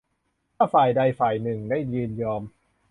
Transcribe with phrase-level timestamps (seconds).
[0.57, 2.43] ถ้าฝ่ายใดฝ่ายหนึ่งได้ยินยอม